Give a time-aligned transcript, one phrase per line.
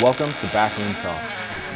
[0.00, 1.22] Welcome to Backroom Talk.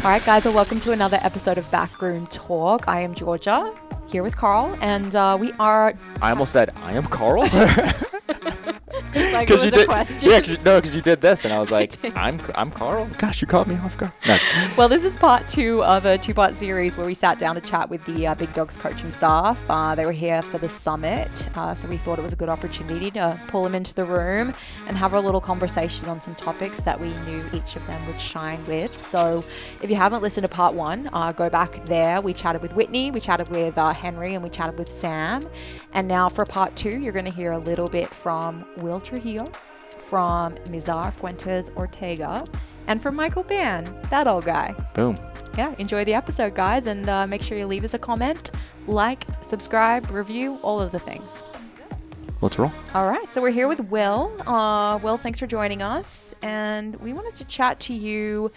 [0.05, 2.85] All right, guys, well, welcome to another episode of Backroom Talk.
[2.87, 3.75] I am Georgia,
[4.09, 5.95] here with Carl, and uh, we are.
[6.21, 7.45] I almost said I am Carl.
[9.41, 10.31] like it was you a did, question.
[10.31, 12.15] Yeah, cause you, no, because you did this, and I was like, did.
[12.15, 13.09] I'm I'm Carl.
[13.19, 14.13] Gosh, you caught me off guard.
[14.27, 14.39] No.
[14.77, 17.61] Well, this is part two of a two part series where we sat down to
[17.61, 19.63] chat with the uh, Big Dogs coaching staff.
[19.69, 22.49] Uh, they were here for the summit, uh, so we thought it was a good
[22.49, 24.53] opportunity to pull them into the room
[24.87, 28.21] and have a little conversation on some topics that we knew each of them would
[28.21, 28.99] shine with.
[28.99, 29.45] So,
[29.83, 32.21] if you haven't listened to part one, uh, go back there.
[32.21, 35.49] We chatted with Whitney, we chatted with uh, Henry, and we chatted with Sam.
[35.93, 39.30] And now for part two, you're going to hear a little bit from Will Trujillo,
[39.39, 42.45] from Mizar Fuentes Ortega,
[42.87, 45.17] and from Michael Ban, that old guy Boom.
[45.57, 48.51] yeah, enjoy the episode, guys, and uh, make sure you leave us a comment,
[48.87, 51.43] like, subscribe, review, all of the things.
[52.41, 52.73] Let's roll.
[52.95, 54.33] All right, so we're here with Will.
[54.49, 58.51] Uh, Will, thanks for joining us, and we wanted to chat to you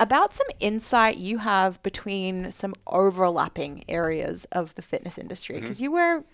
[0.00, 5.90] about some insight you have between some overlapping areas of the fitness industry because you
[5.90, 6.24] wear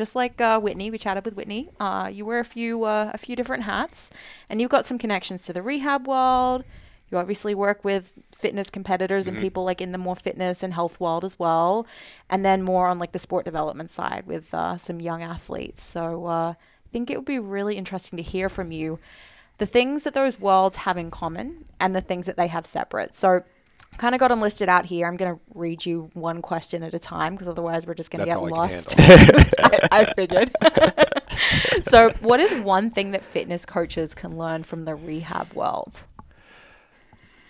[0.00, 1.68] just like uh, Whitney, we chatted with Whitney.
[1.78, 4.08] Uh, you wear a few uh, a few different hats,
[4.48, 6.64] and you've got some connections to the rehab world.
[7.10, 10.98] You obviously work with fitness competitors and people like in the more fitness and health
[11.00, 11.86] world as well,
[12.30, 15.82] and then more on like the sport development side with uh, some young athletes.
[15.82, 18.98] So uh, I think it would be really interesting to hear from you
[19.58, 23.14] the things that those worlds have in common and the things that they have separate.
[23.14, 23.42] So
[24.00, 25.06] kind of got them listed out here.
[25.06, 28.24] I'm going to read you one question at a time because otherwise we're just going
[28.24, 28.94] to get lost.
[28.98, 30.50] I, I figured.
[31.82, 36.04] so, what is one thing that fitness coaches can learn from the rehab world?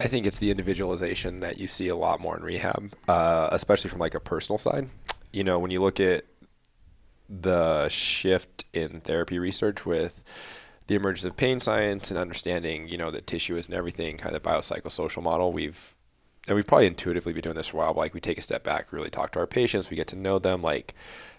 [0.01, 3.91] I think it's the individualization that you see a lot more in rehab, uh, especially
[3.91, 4.89] from like a personal side.
[5.33, 6.25] You know, when you look at
[7.29, 10.25] the shift in therapy research with
[10.89, 14.43] the emergence of pain science and understanding, you know, that tissue isn't everything, kind of
[14.43, 15.95] biopsychosocial model, we've
[16.51, 18.65] and we've probably intuitively been doing this for a while, like we take a step
[18.65, 20.95] back, really talk to our patients, we get to know them, like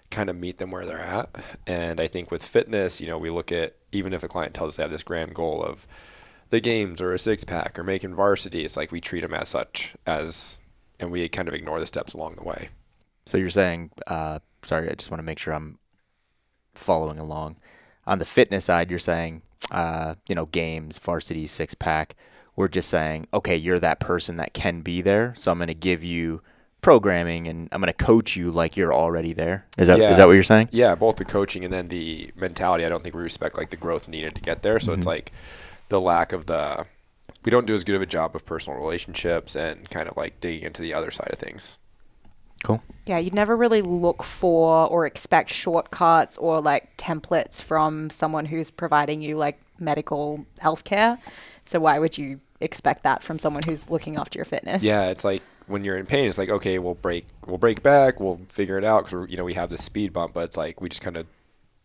[0.10, 1.30] kind of meet them where they're at.
[1.68, 4.70] And I think with fitness, you know, we look at even if a client tells
[4.70, 5.86] us they have this grand goal of
[6.50, 9.50] the games or a six pack or making varsity, it's like we treat them as
[9.50, 10.60] such as,
[10.98, 12.70] and we kind of ignore the steps along the way.
[13.26, 15.78] So you're saying, uh, sorry, I just want to make sure I'm
[16.74, 17.58] following along.
[18.08, 19.42] On the fitness side, you're saying,
[19.72, 22.16] uh, you know, games, varsity, six pack.
[22.62, 25.74] We're just saying, okay, you're that person that can be there, so I'm going to
[25.74, 26.44] give you
[26.82, 29.66] programming and I'm going to coach you like you're already there.
[29.80, 30.14] Is that is Yeah.
[30.14, 30.70] that what you're saying?
[30.72, 32.86] Yeah, both the coaching and then the mentality.
[32.86, 34.80] I don't think we respect like the growth needed to get there.
[34.80, 35.10] So it's mm-hmm.
[35.10, 35.32] like
[35.90, 36.86] the lack of the.
[37.44, 40.40] We don't do as good of a job of personal relationships and kind of like
[40.40, 41.80] digging into the other side of things.
[42.64, 42.84] Cool.
[43.08, 48.70] Yeah, you'd never really look for or expect shortcuts or like templates from someone who's
[48.70, 51.18] providing you like medical healthcare.
[51.66, 54.84] So why would you expect that from someone who's looking after your fitness?
[54.84, 58.20] Yeah, it's like when you're in pain, it's like okay, we'll break, we'll break back,
[58.20, 60.82] we'll figure it out because you know we have this speed bump, but it's like
[60.82, 61.26] we just kind of,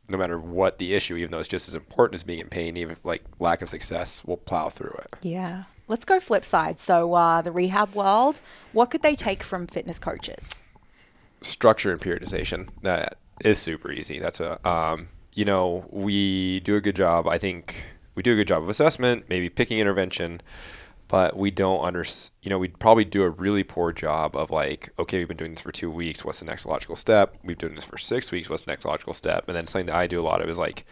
[0.09, 2.77] no matter what the issue, even though it's just as important as being in pain,
[2.77, 5.17] even if like lack of success, we'll plow through it.
[5.23, 5.65] Yeah.
[5.89, 6.81] Let's go flip side.
[6.81, 8.41] So uh, the rehab world,
[8.73, 10.65] what could they take from fitness coaches?
[11.43, 16.81] structure and periodization that is super easy that's a um, you know we do a
[16.81, 17.85] good job i think
[18.17, 20.41] we do a good job of assessment maybe picking intervention
[21.09, 22.05] but we don't under
[22.43, 25.53] you know we'd probably do a really poor job of like okay we've been doing
[25.53, 28.33] this for two weeks what's the next logical step we've been doing this for six
[28.33, 30.49] weeks what's the next logical step and then something that i do a lot of
[30.49, 30.85] is like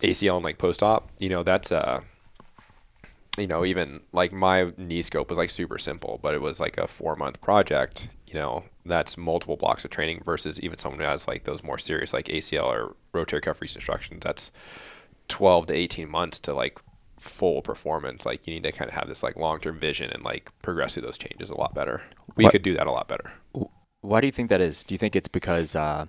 [0.00, 2.00] acl and like post-op you know that's uh
[3.38, 6.78] you know, even like my knee scope was like super simple, but it was like
[6.78, 8.08] a four month project.
[8.26, 11.78] You know, that's multiple blocks of training versus even someone who has like those more
[11.78, 14.20] serious like ACL or rotator cuff reconstructions.
[14.22, 14.52] That's
[15.28, 16.78] 12 to 18 months to like
[17.18, 18.24] full performance.
[18.26, 20.94] Like you need to kind of have this like long term vision and like progress
[20.94, 22.02] through those changes a lot better.
[22.36, 23.32] We What- could do that a lot better.
[24.02, 24.84] Why do you think that is?
[24.84, 26.06] Do you think it's because uh,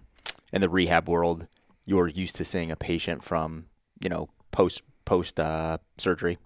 [0.54, 1.48] in the rehab world,
[1.86, 3.66] you're used to seeing a patient from
[4.04, 6.38] you know post post uh, surgery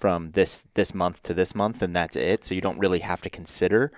[0.00, 2.44] from this this month to this month, and that's it.
[2.44, 3.92] So you don't really have to consider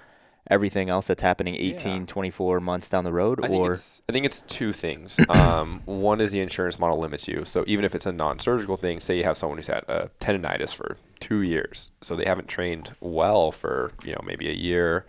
[0.51, 2.07] everything else that's happening 18, Yeah.
[2.07, 5.19] 24 months down the road, I or it's I think it's two things.
[5.31, 7.45] Um, one is the insurance model limits you.
[7.45, 10.75] So even if it's a non-surgical thing, say you have someone who's had a tendonitis
[10.75, 15.07] for two years, so they haven't trained well for you know maybe a year,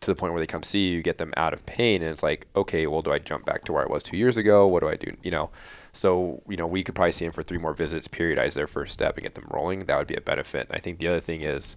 [0.00, 2.22] to the point where they come see you, get them out of pain, and it's
[2.22, 4.66] like, okay, well, do I jump back to where I was two years ago?
[4.66, 5.16] What do I do?
[5.22, 5.50] You know,
[5.92, 8.92] so you know we could probably see them for three more visits, periodize their first
[8.92, 9.80] step, and get them rolling.
[9.80, 10.68] That would be a benefit.
[10.70, 11.76] I think the other thing is.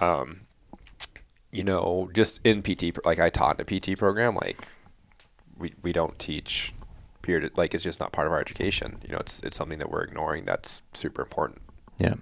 [0.00, 0.42] Um,
[1.52, 4.66] you know, just in PT, like I taught in a PT program, like
[5.58, 6.72] we, we don't teach
[7.22, 8.98] period, like it's just not part of our education.
[9.02, 10.44] You know, it's, it's something that we're ignoring.
[10.44, 11.60] That's super important.
[11.98, 12.14] yeah.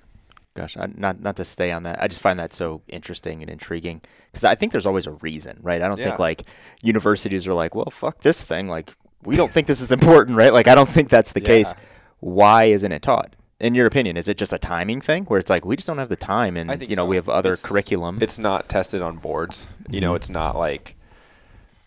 [0.55, 2.03] Gosh, I, not not to stay on that.
[2.03, 4.01] I just find that so interesting and intriguing
[4.33, 5.81] because I think there's always a reason, right?
[5.81, 6.47] I don't think like
[6.83, 8.67] universities are like, well, fuck this thing.
[8.67, 8.93] Like
[9.23, 10.53] we don't think this is important, right?
[10.53, 11.75] Like I don't think that's the case.
[12.19, 13.37] Why isn't it taught?
[13.61, 15.99] In your opinion, is it just a timing thing where it's like we just don't
[15.99, 17.07] have the time, and you know so.
[17.07, 18.19] we have other It's- curriculum?
[18.21, 19.69] It's not tested on boards.
[19.91, 20.17] You know, Mhm.
[20.17, 20.95] it's not like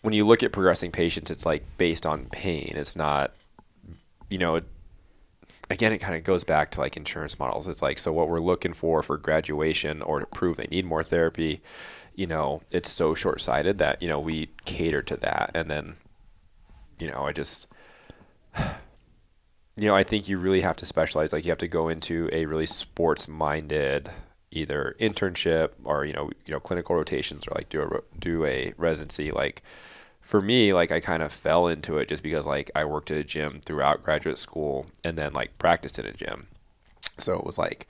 [0.02, 2.74] when you look at progressing patients, it's like based on pain.
[2.76, 3.32] It's not,
[4.28, 4.64] you know, it,
[5.70, 7.68] again, it kind of goes back to like insurance models.
[7.68, 11.02] It's like, so what we're looking for for graduation or to prove they need more
[11.04, 11.62] therapy,
[12.16, 15.52] you know, it's so short sighted that, you know, we cater to that.
[15.54, 15.96] And then,
[16.98, 17.66] you know, I just,
[19.76, 21.32] you know, I think you really have to specialize.
[21.32, 24.10] Like you have to go into a really sports minded
[24.50, 28.74] either internship or you know you know clinical rotations or like do a do a
[28.76, 29.30] residency.
[29.30, 29.62] Like
[30.20, 33.18] for me, like I kind of fell into it just because like I worked at
[33.18, 36.48] a gym throughout graduate school and then like practiced in a gym,
[37.18, 37.86] so it was like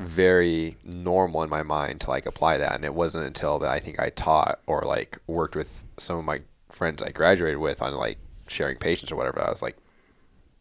[0.00, 2.74] very normal in my mind to like apply that.
[2.74, 6.24] And it wasn't until that I think I taught or like worked with some of
[6.24, 6.40] my
[6.70, 8.18] friends I graduated with on like
[8.48, 9.44] sharing patients or whatever.
[9.44, 9.76] I was like,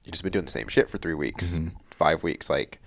[0.09, 1.71] you just been doing the same shit for three weeks, Mhm.
[1.91, 2.49] five weeks.
[2.49, 2.79] Like,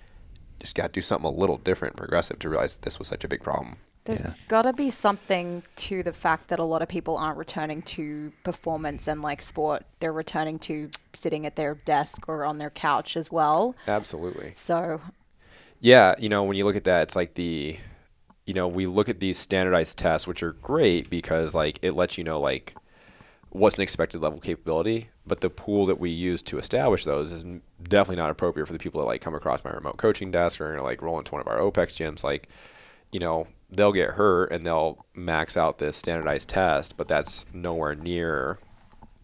[0.59, 3.23] just got to do something a little different, progressive to realize that this was such
[3.23, 3.77] a big problem.
[4.05, 4.33] There's Yeah.
[4.49, 8.33] got to be something to the fact that a lot of people aren't returning to
[8.43, 9.85] performance and like sport.
[10.01, 13.75] They're returning to sitting at their desk or on their couch as well.
[13.87, 14.53] Absolutely.
[14.55, 14.99] So,
[15.79, 17.77] Yeah, you know, when you look at that, it's like the,
[18.45, 22.17] you know, we look at these standardized tests, which are great because like it lets
[22.17, 22.73] you know like
[23.49, 27.31] what's an expected level of capability, but the pool that we use to establish those
[27.31, 27.45] is
[27.81, 30.79] definitely not appropriate for the people that like come across my remote coaching desk or
[30.79, 32.23] like roll into one of our OPEX gyms.
[32.23, 32.49] Like,
[33.11, 37.95] you know, they'll get hurt and they'll max out this standardized test, but that's nowhere
[37.95, 38.59] near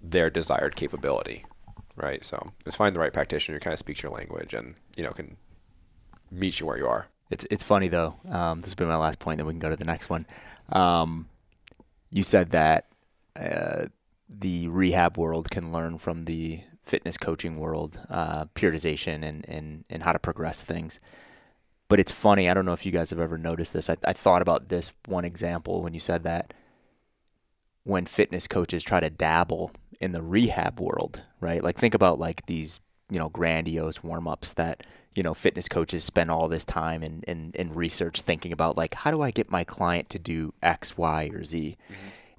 [0.02, 1.46] their desired capability,
[1.96, 2.24] right?
[2.24, 5.12] So it's find the right practitioner who kind of speaks your language and you know
[5.12, 5.36] can
[6.32, 7.08] meet you where you are.
[7.30, 8.16] It's it's funny though.
[8.30, 9.38] Um, this will be my last point.
[9.38, 10.26] Then we can go to the next one.
[10.72, 11.28] Um,
[12.10, 12.88] you said that
[13.36, 13.86] uh,
[14.30, 20.04] the rehab world can learn from the fitness coaching world, uh, periodization and, and and
[20.04, 21.00] how to progress things.
[21.88, 22.50] But it's funny.
[22.50, 23.90] I don't know if you guys have ever noticed this.
[23.90, 26.54] I, I thought about this one example when you said that.
[27.84, 31.64] When fitness coaches try to dabble in the rehab world, right?
[31.64, 32.80] Like think about like these,
[33.10, 34.84] you know, grandiose warm ups that
[35.16, 38.94] you know, fitness coaches spend all this time in, in, in research thinking about like
[38.94, 41.76] how do I get my client to do X, Y, or Z,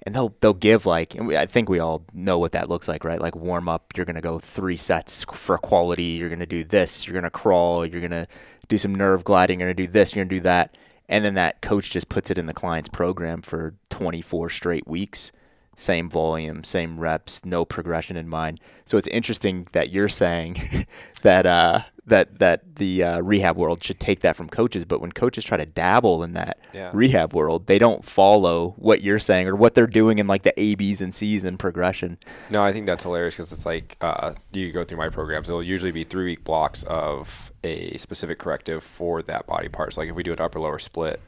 [0.03, 2.87] and they'll they'll give like and we, I think we all know what that looks
[2.87, 3.21] like, right?
[3.21, 6.03] Like warm up, you're gonna go three sets for quality.
[6.03, 7.07] You're gonna do this.
[7.07, 7.85] You're gonna crawl.
[7.85, 8.27] You're gonna
[8.67, 9.59] do some nerve gliding.
[9.59, 10.15] You're gonna do this.
[10.15, 10.77] You're gonna do that,
[11.07, 15.31] and then that coach just puts it in the client's program for 24 straight weeks.
[15.77, 18.59] Same volume, same reps, no progression in mind.
[18.85, 20.85] So it's interesting that you're saying
[21.21, 21.79] that uh,
[22.11, 25.57] that that the uh, rehab world should take that from coaches, but when coaches try
[25.57, 26.91] to dabble in that Yeah.
[26.93, 30.53] rehab world, they don't follow what you're saying or what they're doing in like the
[30.59, 32.17] A, B's, and C's in progression.
[32.49, 35.49] No, I think that's hilarious because it's like uh, you go through my programs.
[35.49, 39.93] It'll usually be three week blocks of a specific corrective for that body part.
[39.93, 41.19] So like if we do an upper lower split,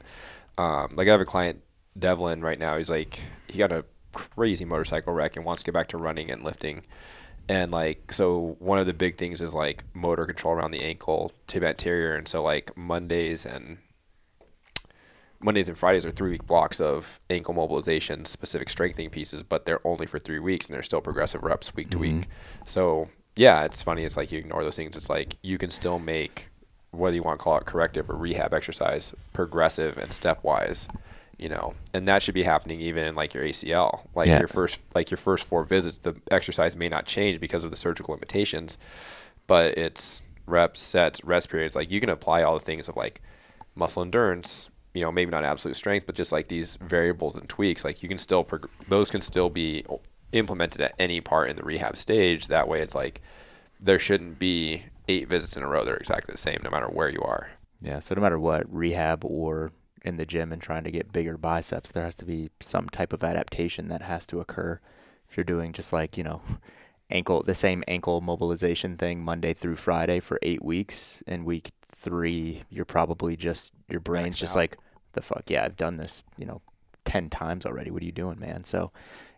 [0.58, 1.62] um, like I have a client
[1.98, 2.76] Devlin right now.
[2.76, 6.30] He's like he got a crazy motorcycle wreck and wants to get back to running
[6.30, 6.82] and lifting.
[7.48, 11.32] And like so, one of the big things is like motor control around the ankle,
[11.46, 13.78] tib anterior, and so like Mondays and
[15.40, 19.86] Mondays and Fridays are three week blocks of ankle mobilization, specific strengthening pieces, but they're
[19.86, 22.14] only for three weeks and they're still progressive reps week to week.
[22.14, 22.62] Mm-hmm.
[22.64, 24.04] So yeah, it's funny.
[24.04, 24.96] It's like you ignore those things.
[24.96, 26.48] It's like you can still make
[26.92, 30.88] whether you want to call it corrective or rehab exercise progressive and stepwise,
[31.38, 34.06] you know, and that should be happening even in like your ACL.
[34.14, 34.38] Like Yeah.
[34.38, 37.76] your first like your first four visits, the exercise may not change because of the
[37.76, 38.78] surgical limitations,
[39.46, 41.74] but it's reps, sets, rest periods.
[41.76, 43.20] Like you can apply all the things of like
[43.74, 47.84] muscle endurance, you know, maybe not absolute strength, but just like these variables and tweaks.
[47.84, 49.84] Like you can still prog- those can still be
[50.32, 52.46] implemented at any part in the rehab stage.
[52.48, 53.20] That way, it's like
[53.80, 56.86] there shouldn't be eight visits in a row that are exactly the same, no matter
[56.88, 57.50] where you are.
[57.82, 57.98] Yeah.
[58.00, 59.72] So no matter what, rehab or
[60.04, 63.12] in the gym and trying to get bigger biceps, there has to be some type
[63.12, 64.78] of adaptation that has to occur.
[65.28, 66.42] If you're doing just like, you know,
[67.10, 72.64] ankle, the same ankle mobilization thing Monday through Friday for eight weeks, in week three,
[72.68, 74.60] you're probably just, your brain's Maxed just out.
[74.60, 74.78] like,
[75.14, 75.44] the fuck?
[75.48, 76.60] Yeah, I've done this, you know,
[77.06, 77.90] 10 times already.
[77.90, 78.64] What are you doing, man?
[78.64, 78.92] So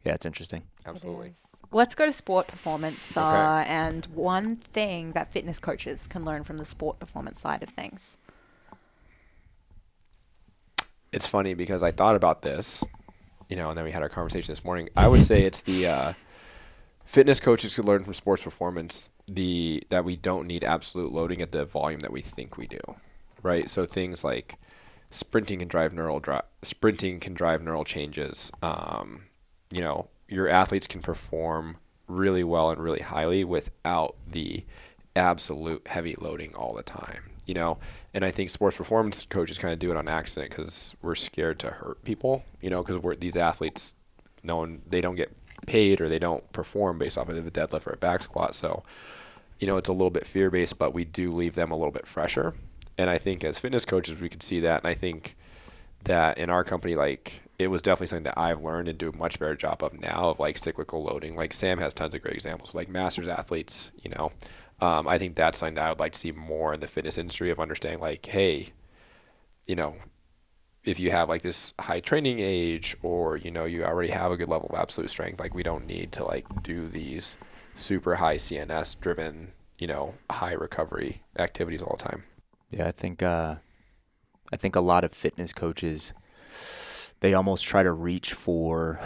[0.05, 0.63] yeah, it's interesting.
[0.87, 1.29] Absolutely.
[1.29, 1.57] It is.
[1.73, 3.25] Let's go to sport performance Okay.
[3.27, 7.69] uh, and one thing that fitness coaches can learn from the sport performance side of
[7.71, 8.17] things.
[11.17, 12.85] It's funny because I thought about this,
[13.49, 14.91] you know, and then we had our conversation this morning.
[14.95, 16.13] I would say it's the uh,
[17.07, 21.53] fitness coaches could learn from sports performance the that we don't need absolute loading at
[21.53, 22.81] the volume that we think we do,
[23.43, 23.67] right?
[23.67, 24.57] So things like
[25.11, 28.53] sprinting can drive neural dri- sprinting can drive neural changes.
[28.61, 29.23] Um,
[29.73, 34.67] you know, your athletes can perform really well and really highly without the
[35.17, 37.31] absolute heavy loading all the time.
[37.47, 37.79] You know,
[38.13, 41.59] and I think sports performance coaches kind of do it on accident because we're scared
[41.61, 42.45] to hurt people.
[42.61, 43.95] You know, because we're these athletes,
[44.43, 45.33] no one they don't get
[45.67, 48.55] paid or they don't perform based off of a deadlift or a back squat.
[48.55, 48.83] So,
[49.59, 51.93] you know, it's a little bit fear based, but we do leave them a little
[51.93, 52.55] bit fresher.
[52.99, 54.83] And I think as fitness coaches, we could see that.
[54.83, 55.37] And I think
[56.05, 59.17] that in our company, like it was definitely something that I've learned and do a
[59.17, 61.37] much better job of now of like cyclical loading.
[61.37, 64.33] Like Sam has tons of great examples, like masters athletes, you know.
[64.81, 67.19] Um, I think that's something that I would like to see more in the fitness
[67.19, 68.69] industry of understanding like, hey,
[69.67, 69.97] you know,
[70.85, 74.37] if you have like this high training age or, you know, you already have a
[74.37, 77.39] good level of absolute strength, like we don't need to like do these
[77.75, 82.25] super high CNS driven, you know, high recovery activities all the time.
[82.71, 83.57] Yeah, I think uh,
[84.53, 86.13] I think a lot of fitness coaches
[87.21, 89.01] they almost try to reach for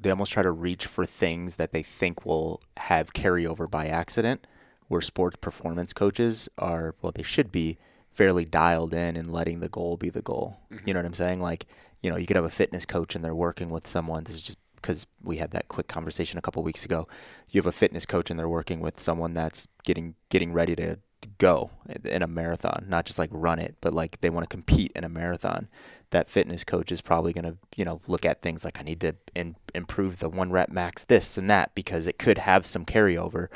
[0.00, 4.46] they almost try to reach for things that they think will have carryover by accident
[4.88, 7.78] where sports performance coaches are well they should be
[8.10, 10.56] fairly dialed in and letting the goal be the goal.
[10.70, 10.90] You mm-hmm.
[10.90, 11.40] know what I'm saying?
[11.40, 11.66] Like,
[12.02, 14.24] you know, you could have a fitness coach and they're working with someone.
[14.24, 17.06] This is just because we had that quick conversation a couple weeks ago.
[17.48, 20.98] You have a fitness coach and they're working with someone that's getting getting ready to
[21.38, 21.70] go
[22.04, 25.04] in a marathon, not just like run it, but like they want to compete in
[25.04, 25.68] a marathon.
[26.10, 29.00] That fitness coach is probably going to, you know, look at things like I need
[29.02, 32.84] to in, improve the one rep max this and that because it could have some
[32.84, 33.48] carryover.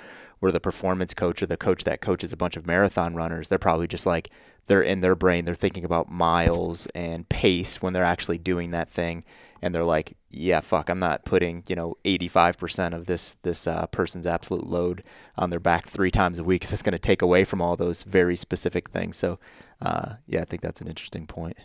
[0.42, 3.60] Where the performance coach or the coach that coaches a bunch of marathon runners, they're
[3.60, 4.28] probably just like
[4.66, 8.90] they're in their brain, they're thinking about miles and pace when they're actually doing that
[8.90, 9.22] thing,
[9.62, 13.86] and they're like, yeah, fuck, I'm not putting you know 85% of this this uh,
[13.86, 15.04] person's absolute load
[15.36, 16.64] on their back three times a week.
[16.64, 19.16] So that's going to take away from all those very specific things.
[19.16, 19.38] So,
[19.80, 21.56] uh, yeah, I think that's an interesting point.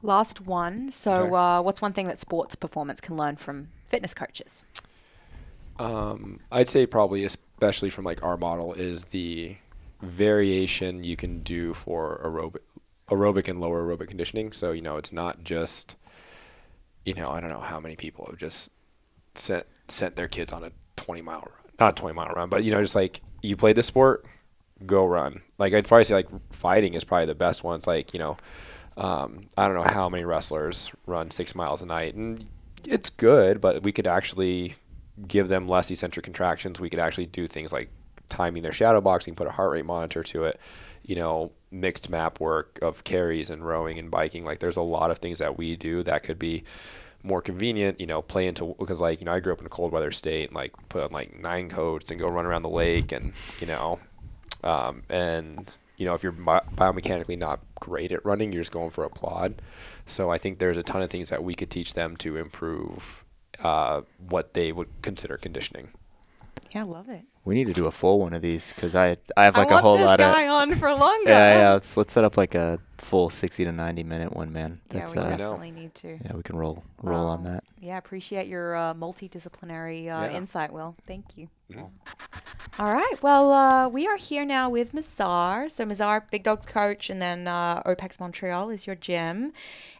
[0.00, 0.90] Last one.
[0.90, 1.36] So, Okay.
[1.36, 4.64] uh, what's one thing that sports performance can learn from fitness coaches?
[5.78, 7.24] Um, I'd say probably,
[7.56, 9.56] especially from like our model, is the
[10.02, 12.60] variation you can do for aerobic,
[13.08, 14.52] aerobic and lower aerobic conditioning.
[14.52, 15.96] So you know, it's not just,
[17.04, 18.70] you know, I don't know how many people have just
[19.34, 22.62] sent sent their kids on a 20 mile run, not a 20 mile run, but
[22.62, 24.26] you know, just like you play the sport,
[24.84, 25.40] go run.
[25.58, 27.78] Like I'd probably say like fighting is probably the best one.
[27.78, 28.36] It's like you know,
[28.98, 32.44] um, I don't know how many wrestlers run six miles a night, and
[32.86, 34.74] it's good, but we could actually
[35.26, 36.80] give them less eccentric contractions.
[36.80, 37.90] We could actually do things like
[38.28, 40.60] timing their shadow boxing, put a heart rate monitor to it,
[41.02, 44.44] you know, mixed map work of carries and rowing and biking.
[44.44, 46.64] Like there's a lot of things that we do that could be
[47.22, 49.70] more convenient, you know, play into because like, you know, I grew up in a
[49.70, 52.68] cold weather state and like put on like nine coats and go run around the
[52.68, 53.98] lake and, you know,
[54.64, 58.90] um, and you know, if you're bi- biomechanically not great at running, you're just going
[58.90, 59.54] for a plod.
[60.04, 63.24] So I think there's a ton of things that we could teach them to improve
[63.62, 65.88] uh, what they would consider conditioning.
[66.76, 67.22] Yeah, I love it.
[67.46, 69.74] We need to do a full one of these because I I have like I
[69.74, 71.30] want a whole lot of guy on for longer.
[71.30, 71.72] yeah yeah.
[71.72, 74.80] Let's let's set up like a full sixty to ninety minute one, man.
[74.92, 76.18] Yeah, That's we uh, definitely need to.
[76.22, 77.64] yeah we can roll roll on that.
[77.80, 80.36] Yeah, appreciate your uh, multidisciplinary uh, Yeah.
[80.36, 80.96] insight, Will.
[81.06, 81.48] Thank you.
[81.72, 81.88] Mhm.
[82.78, 83.14] All right.
[83.22, 85.70] Well, uh, we are here now with Mazar.
[85.70, 89.52] So Mazar, Big Dogs coach, and then uh, OPEX Montreal is your gym.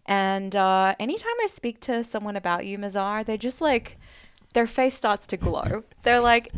[0.04, 3.96] And uh, anytime I speak to someone about you, Mazar, they're just like,
[4.56, 5.84] their face starts to glow.
[6.02, 6.50] They're like,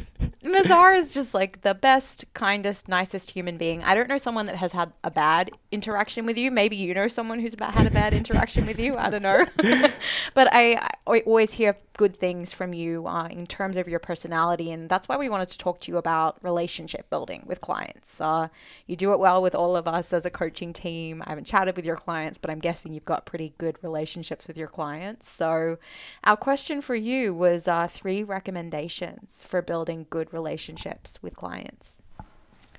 [0.45, 3.83] Mazar is just like the best, kindest, nicest human being.
[3.83, 6.53] I don't know someone that has had a bad interaction with you.
[6.53, 8.97] Maybe you know someone who's about, had a bad interaction with you.
[8.97, 9.47] I don't know.
[10.35, 14.71] but I, I always hear good things from you uh, in terms of your personality.
[14.71, 18.21] And that's why we wanted to talk to you about relationship building with clients.
[18.21, 18.49] Uh,
[18.87, 21.23] you do it well with all of us as a coaching team.
[21.27, 24.57] I haven't chatted with your clients, but I'm guessing you've got pretty good relationships with
[24.57, 25.29] your clients.
[25.29, 25.79] So,
[26.23, 32.01] our question for you was uh, three recommendations for building good relationships with clients.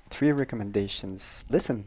[0.08, 1.44] Three recommendations.
[1.50, 1.86] Listen,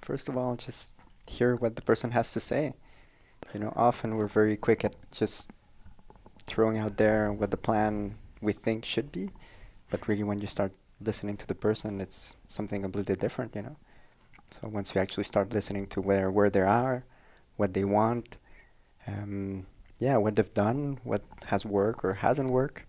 [0.00, 0.96] first of all, just
[1.28, 2.72] hear what the person has to say.
[3.52, 5.52] You know, often we're very quick at just
[6.46, 9.30] throwing out there what the plan we think should be,
[9.90, 13.76] but really when you start listening to the person, it's something completely different, you know.
[14.50, 17.04] So once you actually start listening to where where they are,
[17.56, 18.36] what they want,
[19.06, 19.66] um,
[19.98, 22.84] yeah, what they've done, what has worked or hasn't worked,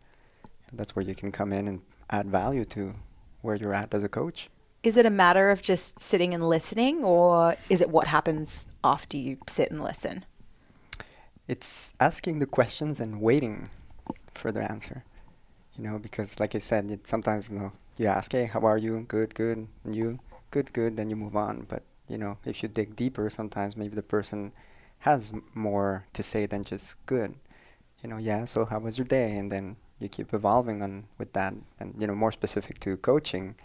[0.73, 2.93] that's where you can come in and add value to
[3.41, 4.49] where you're at as a coach.
[4.83, 9.17] Is it a matter of just sitting and listening, or is it what happens after
[9.17, 10.25] you sit and listen?
[11.47, 13.69] It's asking the questions and waiting
[14.33, 15.03] for the answer.
[15.77, 18.77] You know, because like I said, it, sometimes you know you ask, "Hey, how are
[18.77, 19.05] you?
[19.07, 20.19] Good, good." And you,
[20.51, 20.97] good, good.
[20.97, 21.65] Then you move on.
[21.69, 24.51] But you know, if you dig deeper, sometimes maybe the person
[24.99, 27.35] has more to say than just good.
[28.03, 28.45] You know, yeah.
[28.45, 29.37] So how was your day?
[29.37, 33.55] And then you keep evolving on with that, and you know, more specific to coaching.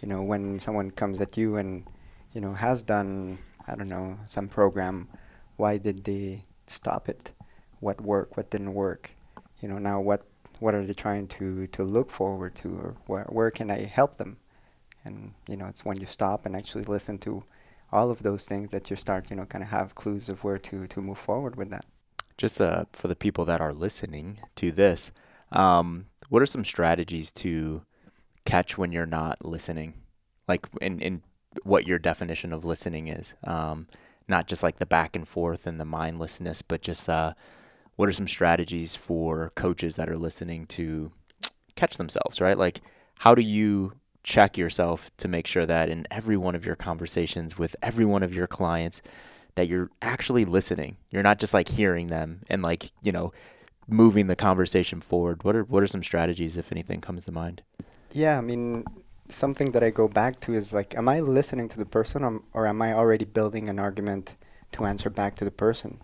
[0.00, 1.84] You know, when someone comes at you and
[2.32, 5.08] you know has done I don't know some program,
[5.56, 7.32] why did they stop it?
[7.80, 8.36] What worked?
[8.36, 9.12] What didn't work?
[9.60, 10.26] You know, now what
[10.58, 14.16] what are they trying to to look forward to, or where where can I help
[14.16, 14.38] them?
[15.04, 17.44] And you know, it's when you stop and actually listen to
[17.92, 20.58] all of those things that you start, you know, kind of have clues of where
[20.58, 21.84] to to move forward with that.
[22.36, 25.10] Just uh, for the people that are listening to this,
[25.52, 27.82] um, what are some strategies to
[28.44, 29.94] catch when you're not listening?
[30.46, 31.22] Like, in, in
[31.62, 33.34] what your definition of listening is.
[33.44, 33.86] Um,
[34.28, 37.34] not just like the back and forth and the mindlessness, but just uh,
[37.96, 41.12] what are some strategies for coaches that are listening to
[41.74, 42.58] catch themselves, right?
[42.58, 42.80] Like,
[43.16, 43.92] how do you
[44.22, 48.24] check yourself to make sure that in every one of your conversations with every one
[48.24, 49.00] of your clients,
[49.56, 50.96] that you're actually listening.
[51.10, 53.32] You're not just like hearing them and like, you know,
[53.88, 55.44] moving the conversation forward.
[55.44, 57.62] What are what are some strategies if anything comes to mind?
[58.12, 58.84] Yeah, I mean,
[59.28, 62.42] something that I go back to is like, am I listening to the person or,
[62.52, 64.34] or am I already building an argument
[64.72, 66.00] to answer back to the person?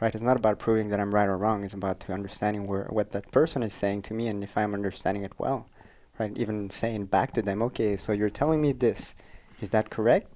[0.00, 0.14] Right?
[0.14, 1.64] It's not about proving that I'm right or wrong.
[1.64, 4.74] It's about to understanding where what that person is saying to me and if I'm
[4.74, 5.66] understanding it well.
[6.18, 6.36] Right?
[6.36, 9.14] Even saying back to them, okay, so you're telling me this.
[9.60, 10.28] Is that correct?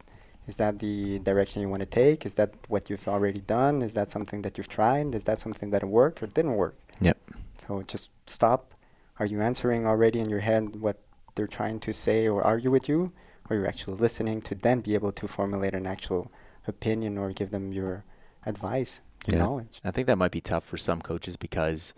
[0.47, 2.27] Is that the direction you want to take?
[2.27, 3.81] Is that what you've already done?
[3.81, 5.15] Is that something that you've tried?
[5.15, 6.77] Is that something that worked or didn't work?
[7.01, 7.19] Yep.
[7.67, 8.75] So just stop.
[9.19, 11.01] Are you answering already in your head what
[11.35, 13.13] they're trying to say or argue with you?
[13.51, 16.33] Or you're actually listening to then be able to formulate an actual
[16.67, 18.05] opinion or give them your
[18.47, 19.45] advice, your Yeah.
[19.45, 19.81] knowledge.
[19.85, 21.93] I think that might be tough for some coaches because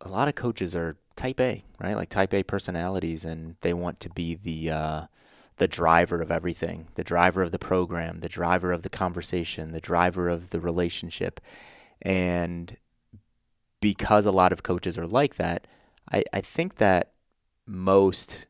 [0.00, 1.96] a lot of coaches are type A, right?
[1.96, 5.06] Like type A personalities and they want to be the uh
[5.56, 9.80] the driver of everything, the driver of the program, the driver of the conversation, the
[9.80, 11.40] driver of the relationship.
[12.02, 12.76] And
[13.80, 15.66] because a lot of coaches are like that,
[16.10, 17.12] I, I think that
[17.66, 18.46] most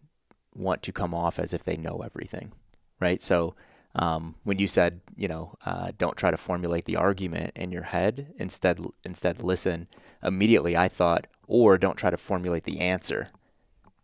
[0.55, 2.53] want to come off as if they know everything,
[3.01, 3.23] right?
[3.23, 3.55] So
[3.97, 7.83] um, when you said, you know, uh, don't try to formulate the argument in your
[7.83, 9.89] head, instead instead listen.
[10.23, 13.29] Immediately, I thought, or don't try to formulate the answer.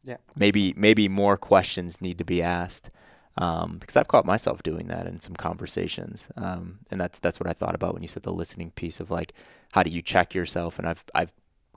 [0.05, 0.18] Yeah.
[0.37, 2.90] Maybe maybe more questions need to be asked.
[3.37, 7.49] Um, because I've caught myself doing that in some conversations, um, and that's that's what
[7.49, 9.33] I thought about when you said the listening piece of like,
[9.73, 10.79] how do you check yourself?
[10.79, 11.33] And I've I've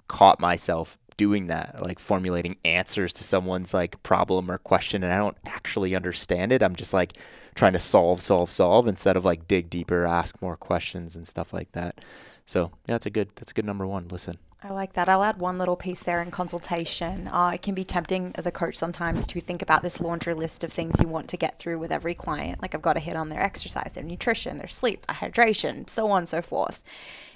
[0.08, 5.18] caught myself doing that, like formulating answers to someone's like problem or question, and I
[5.18, 6.64] don't actually understand it.
[6.64, 7.18] I'm just like
[7.56, 11.54] trying to solve, solve, solve instead of like dig deeper, ask more questions and stuff
[11.54, 12.00] like that.
[12.46, 14.08] So yeah, that's a good that's a good number one.
[14.10, 14.38] Listen.
[14.66, 15.10] I like that.
[15.10, 17.28] I'll add one little piece there in consultation.
[17.28, 20.64] Uh, it can be tempting as a coach sometimes to think about this laundry list
[20.64, 22.62] of things you want to get through with every client.
[22.62, 26.10] Like I've got to hit on their exercise, their nutrition, their sleep, their hydration, so
[26.10, 26.82] on and so forth.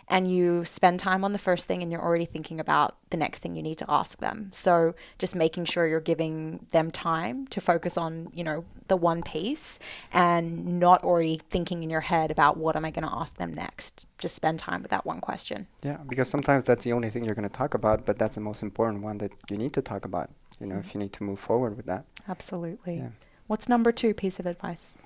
[0.10, 3.40] And you spend time on the first thing and you're already thinking about the next
[3.40, 4.50] thing you need to ask them.
[4.54, 9.22] So just making sure you're giving them time to focus on, you know, the one
[9.22, 9.80] piece
[10.14, 13.54] and not already thinking in your head about what am I going to ask them
[13.54, 14.06] next.
[14.18, 15.68] Just spend time with that one question.
[15.84, 18.42] Yeah, because sometimes that's the only thing you're going to talk about, but that's the
[18.42, 21.24] most important one that you need to talk about, you know, if you need to
[21.26, 22.06] move forward with that.
[22.30, 22.98] Absolutely.
[23.00, 23.10] Yeah.
[23.48, 24.98] What's number two piece of advice?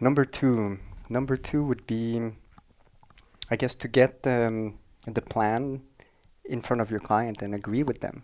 [0.00, 2.32] Number two, number two would be,
[3.50, 5.82] I guess, to get um, the plan
[6.44, 8.22] in front of your client and agree with them.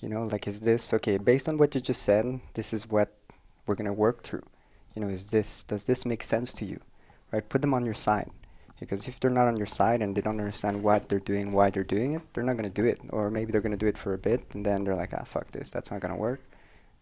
[0.00, 1.18] You know, like, is this okay?
[1.18, 3.16] Based on what you just said, this is what
[3.66, 4.42] we're gonna work through.
[4.94, 6.80] You know, is this does this make sense to you?
[7.32, 7.48] Right?
[7.48, 8.30] Put them on your side,
[8.78, 11.70] because if they're not on your side and they don't understand what they're doing, why
[11.70, 13.00] they're doing it, they're not gonna do it.
[13.10, 15.50] Or maybe they're gonna do it for a bit, and then they're like, ah, fuck
[15.52, 16.40] this, that's not gonna work,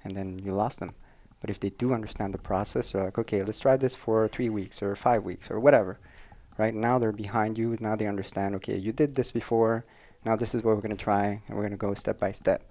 [0.05, 0.95] and then you lost them.
[1.41, 4.49] But if they do understand the process, they're like, okay, let's try this for three
[4.49, 5.99] weeks or five weeks or whatever.
[6.59, 7.77] Right now they're behind you.
[7.81, 9.85] Now they understand, okay, you did this before.
[10.25, 12.33] Now this is what we're going to try, and we're going to go step by
[12.33, 12.63] step.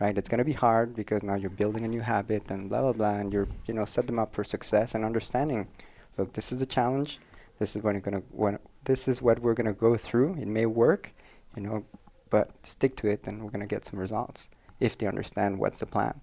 [0.00, 0.16] Right?
[0.16, 2.92] It's going to be hard because now you're building a new habit and blah, blah,
[2.92, 3.16] blah.
[3.16, 5.66] And you're, you know, set them up for success and understanding.
[6.16, 7.18] Look, this is the challenge.
[7.58, 8.22] This is what you're gonna,
[8.84, 10.36] this is what we're going to go through.
[10.38, 11.12] It may work,
[11.56, 11.84] you know,
[12.30, 14.48] but stick to it and we're going to get some results
[14.78, 16.20] if they understand what's the plan.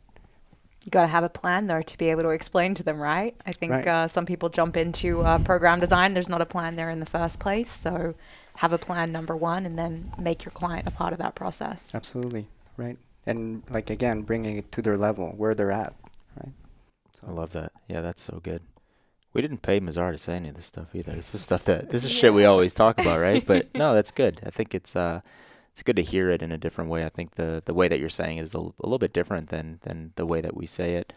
[0.85, 3.35] You got to have a plan though to be able to explain to them, right?
[3.45, 3.87] I think Right.
[3.87, 6.13] uh, some people jump into uh, program design.
[6.13, 7.71] There's not a plan there in the first place.
[7.71, 8.13] So
[8.57, 11.93] have a plan, number one, and then make your client a part of that process.
[11.95, 12.45] Absolutely,
[12.77, 12.97] right?
[13.25, 15.95] And like again, bringing it to their level where they're at,
[16.39, 16.53] right?
[17.27, 17.71] I love that.
[17.87, 18.61] Yeah, that's so good.
[19.33, 21.11] We didn't pay Mazar to say any of this stuff either.
[21.13, 23.43] This is stuff that this is shit we always talk about, right?
[23.45, 24.39] But no, that's good.
[24.45, 25.21] I think it's uh
[25.75, 27.03] it's good to hear it in a different way.
[27.03, 29.79] I think the the way that you're saying it is a little bit different than
[29.81, 31.11] than the way that we say it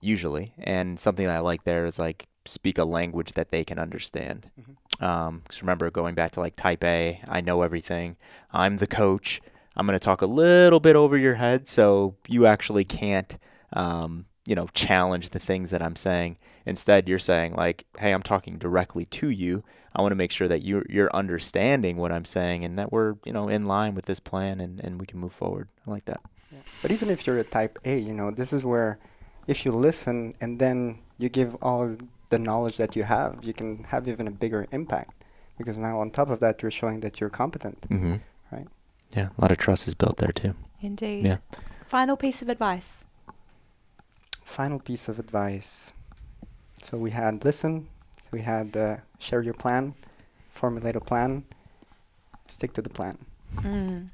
[0.00, 0.54] usually.
[0.58, 4.50] And something that I like there is like speak a language that they can understand.
[4.58, 5.04] Mhm.
[5.06, 8.16] Um 'cause remember going back to like type A, I know everything.
[8.50, 9.42] I'm the coach.
[9.76, 13.36] I'm going to talk a little bit over your head so you actually can't,
[13.74, 16.38] um, you know, challenge the things that I'm saying.
[16.66, 19.62] Instead, you're saying like, "Hey, I'm talking directly to you.
[19.94, 23.16] I want to make sure that you're you're understanding what I'm saying and that we're,
[23.24, 26.04] you know, in line with this plan and and we can move forward." I like
[26.06, 26.20] that.
[26.82, 28.98] But even if you're a type A, you know, this is where
[29.46, 31.96] if you listen and then you give all
[32.30, 35.24] the knowledge that you have, you can have even a bigger impact.
[35.58, 37.82] Because now on top of that, you're showing that you're competent.
[37.82, 38.16] Mm-hmm.
[38.50, 38.66] Right.
[39.14, 40.54] Yeah, a lot of trust is built there too.
[40.80, 41.26] Indeed.
[41.26, 41.38] Yeah.
[41.86, 43.04] Final piece of advice.
[44.44, 45.92] Final piece of advice.
[46.80, 47.88] So we had listen,
[48.32, 49.94] we had uh, share your plan,
[50.50, 51.44] formulate a plan,
[52.48, 53.16] stick to the plan.
[53.56, 54.08] Mm.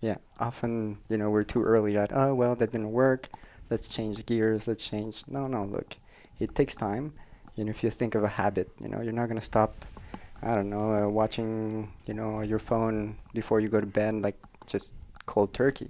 [0.00, 3.28] Yeah, often, you know, we're too early at, oh, well, that didn't work.
[3.70, 4.68] Let's change gears.
[4.68, 5.24] Let's change.
[5.26, 5.96] No, no, look,
[6.38, 7.14] it takes time.
[7.56, 9.84] You know, if you think of a habit, you know, you're not going to stop,
[10.42, 14.36] I don't know, uh, watching, you know, your phone before you go to bed, like
[14.66, 14.94] just
[15.26, 15.88] cold turkey.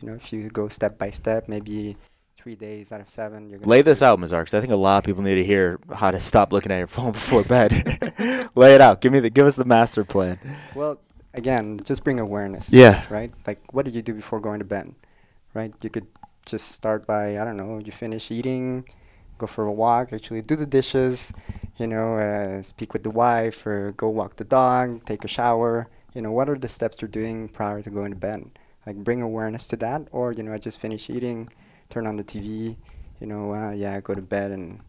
[0.00, 1.96] You know, if you go step by step, maybe
[2.42, 4.98] three days out of seven, you're Lay this out, Mazar, because I think a lot
[4.98, 7.72] of people need to hear how to stop looking at your phone before bed.
[8.54, 9.00] Lay it out.
[9.00, 10.38] Give me the give us the master plan.
[10.74, 10.98] Well,
[11.34, 12.72] again, just bring awareness.
[12.72, 13.04] Yeah.
[13.10, 13.32] Right?
[13.46, 14.94] Like, what did you do before going to bed?
[15.52, 15.72] Right?
[15.82, 16.06] You could
[16.46, 18.86] just start by, I don't know, you finish eating,
[19.38, 21.32] go for a walk, actually do the dishes,
[21.76, 25.88] you know, uh, speak with the wife, or go walk the dog, take a shower.
[26.14, 28.50] You know, what are the steps you're doing prior to going to bed?
[28.86, 31.50] Like, bring awareness to that, or, you know, I just finished eating,
[31.90, 32.76] turn on the TV,
[33.20, 34.80] you know, uh, yeah, go to bed and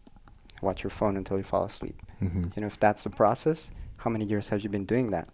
[0.62, 2.00] watch your phone until you fall asleep.
[2.22, 2.44] Mm-hmm.
[2.56, 5.28] You know, if that's the process, how many years have you been doing that?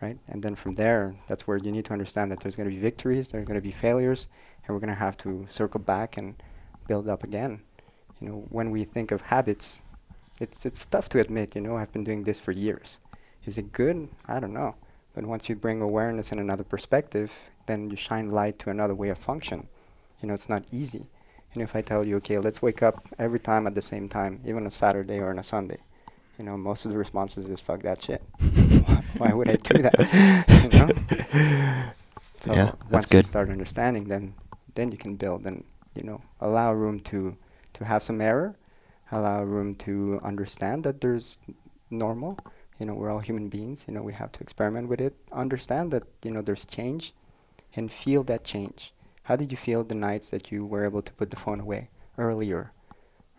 [0.00, 0.18] Right?
[0.28, 2.80] And then from there, that's where you need to understand that there's going to be
[2.80, 4.28] victories, there's going to be failures,
[4.64, 6.42] and we're going to have to circle back and
[6.88, 7.60] build up again.
[8.20, 9.82] You know, when we think of habits,
[10.40, 12.98] it's it's tough to admit, you know, I've been doing this for years.
[13.44, 14.08] Is it good?
[14.26, 14.74] I don't know.
[15.14, 17.32] But once you bring awareness and another perspective,
[17.66, 19.68] then you shine light to another way of function.
[20.22, 21.08] You know, it's not easy.
[21.52, 24.40] And if I tell you, okay, let's wake up every time at the same time,
[24.44, 25.78] even on a Saturday or on a Sunday,
[26.38, 28.22] you know, most of the responses is fuck that shit.
[29.18, 30.46] Why would I do that?
[30.62, 30.92] you know?
[32.34, 33.24] So Yeah, that's once you good.
[33.24, 34.34] start understanding, then
[34.74, 37.36] then you can build and you know allow room to
[37.74, 38.56] to have some error,
[39.12, 41.38] allow room to understand that there's
[41.90, 42.38] normal.
[42.78, 43.84] You know, we're all human beings.
[43.86, 45.14] You know, we have to experiment with it.
[45.32, 47.12] Understand that you know there's change,
[47.76, 48.92] and feel that change.
[49.24, 51.90] How did you feel the nights that you were able to put the phone away
[52.18, 52.72] earlier,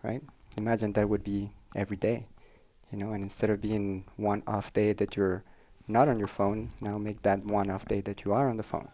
[0.02, 0.22] right?
[0.56, 2.26] Imagine that would be every day,
[2.90, 5.44] you know, and instead of being one off day that you're
[5.88, 8.62] not on your phone, now make that one off day that you are on the
[8.62, 8.88] phone,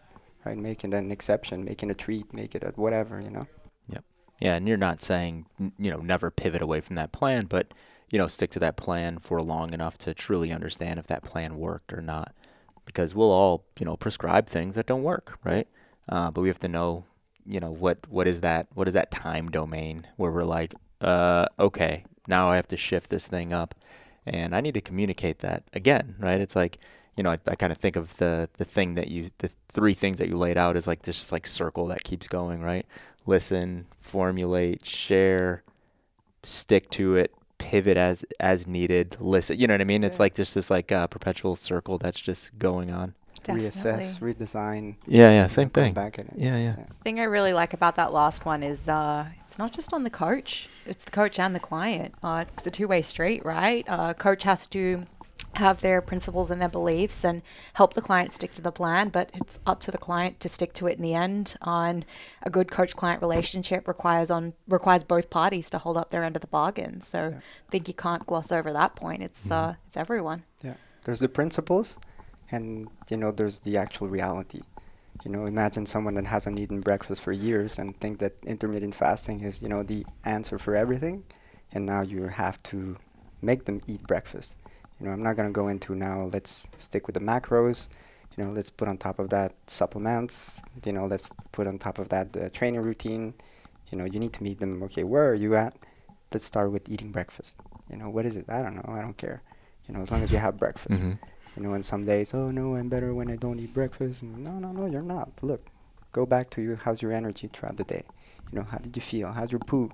[0.45, 0.57] right?
[0.57, 3.47] Making an exception, making a treat, make it a whatever, you know.
[3.89, 4.03] Yep.
[4.39, 7.73] Yeah, and you're not saying you know never pivot away from that plan, but
[8.09, 11.57] you know stick to that plan for long enough to truly understand if that plan
[11.57, 12.33] worked or not.
[12.85, 15.67] Because we'll all you know prescribe things that don't work, right?
[16.09, 17.05] Uh, but we have to know
[17.45, 21.45] you know what what is that what is that time domain where we're like, uh,
[21.59, 23.75] okay, now I have to shift this thing up,
[24.25, 26.41] and I need to communicate that again, right?
[26.41, 26.79] It's like
[27.15, 29.93] you know I, I kind of think of the the thing that you the three
[29.93, 32.85] things that you laid out is like this just like circle that keeps going, right?
[33.25, 35.61] listen, formulate, share,
[36.43, 39.59] stick to it, pivot as as needed, listen.
[39.59, 40.03] You know what I mean?
[40.03, 40.23] It's Yeah.
[40.23, 43.13] like just this like uh, perpetual circle that's just going on.
[43.43, 45.93] Reassess, redesign, Yeah, yeah, same come thing.
[45.93, 46.33] back at it.
[46.37, 46.75] Yeah, yeah.
[47.03, 50.09] thing I really like about that last one is uh, it's not just on the
[50.09, 52.15] coach; it's the coach and the client.
[52.23, 53.85] Uh, it's a two-way street, right?
[53.87, 55.05] Uh, coach has to
[55.55, 57.41] have their principles and their beliefs and
[57.73, 60.73] help the client stick to the plan, but it's up to the client to stick
[60.73, 61.55] to it in the end.
[61.61, 62.05] On
[62.43, 66.41] a good coach-client relationship requires on requires both parties to hold up their end of
[66.41, 67.01] the bargain.
[67.01, 69.23] So I think you can't gloss over that point.
[69.23, 70.43] It's uh, it's everyone.
[70.63, 70.75] Yeah.
[71.05, 71.97] There's the principles,
[72.51, 74.61] and you know there's the actual reality.
[75.25, 79.41] You know, imagine someone that hasn't eaten breakfast for years and think that intermittent fasting
[79.41, 81.23] is you know the answer for everything,
[81.71, 82.97] and now you have to
[83.41, 84.55] make them eat breakfast.
[84.99, 86.29] You know, I'm not gonna go into now.
[86.31, 87.87] Let's stick with the macros.
[88.37, 90.61] You know, let's put on top of that supplements.
[90.85, 93.33] You know, let's put on top of that the training routine.
[93.91, 94.81] You know, you need to meet them.
[94.83, 95.75] Okay, where are you at?
[96.31, 97.57] Let's start with eating breakfast.
[97.89, 98.45] You know, what is it?
[98.49, 98.93] I don't know.
[98.93, 99.41] I don't care.
[99.87, 100.99] You know, as long as you have breakfast.
[100.99, 101.13] hmm
[101.59, 104.21] You know, and some days, oh no, I'm better when I don't eat breakfast.
[104.21, 105.29] And no, no, no, you're not.
[105.41, 105.61] Look,
[106.13, 106.77] go back to you.
[106.81, 108.03] How's your energy throughout the day?
[108.49, 109.33] You know, how did you feel?
[109.33, 109.91] How's your poo?